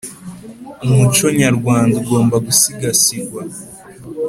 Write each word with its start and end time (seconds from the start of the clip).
Umuco 0.85 1.25
nyarwanda 1.39 1.93
ugomba 2.01 2.35
gusigasirwa 2.45 3.41